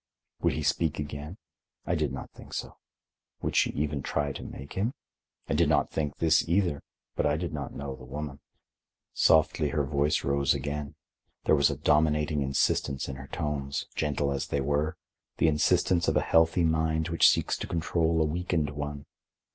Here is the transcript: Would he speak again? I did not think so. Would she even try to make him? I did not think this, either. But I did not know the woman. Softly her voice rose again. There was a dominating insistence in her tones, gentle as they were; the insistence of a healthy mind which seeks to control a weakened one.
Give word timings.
Would 0.41 0.53
he 0.53 0.63
speak 0.63 0.97
again? 0.97 1.37
I 1.85 1.93
did 1.93 2.11
not 2.11 2.31
think 2.31 2.55
so. 2.55 2.77
Would 3.43 3.55
she 3.55 3.69
even 3.73 4.01
try 4.01 4.31
to 4.31 4.41
make 4.41 4.73
him? 4.73 4.95
I 5.47 5.53
did 5.53 5.69
not 5.69 5.91
think 5.91 6.15
this, 6.17 6.49
either. 6.49 6.81
But 7.15 7.27
I 7.27 7.37
did 7.37 7.53
not 7.53 7.75
know 7.75 7.95
the 7.95 8.05
woman. 8.05 8.39
Softly 9.13 9.69
her 9.69 9.83
voice 9.83 10.23
rose 10.23 10.55
again. 10.55 10.95
There 11.43 11.53
was 11.55 11.69
a 11.69 11.77
dominating 11.77 12.41
insistence 12.41 13.07
in 13.07 13.17
her 13.17 13.27
tones, 13.27 13.85
gentle 13.93 14.31
as 14.31 14.47
they 14.47 14.59
were; 14.59 14.97
the 15.37 15.47
insistence 15.47 16.07
of 16.07 16.17
a 16.17 16.21
healthy 16.21 16.63
mind 16.63 17.09
which 17.09 17.27
seeks 17.29 17.55
to 17.57 17.67
control 17.67 18.23
a 18.23 18.25
weakened 18.25 18.71
one. 18.71 19.05